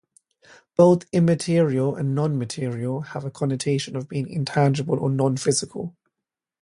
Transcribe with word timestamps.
Both 0.75 1.05
"immaterial" 1.11 1.95
and 1.95 2.15
"non-material" 2.15 3.01
have 3.13 3.23
a 3.23 3.29
connotation 3.29 3.95
of 3.95 4.09
being 4.09 4.27
intangible 4.27 4.97
or 4.97 5.11
non-physical. 5.11 5.95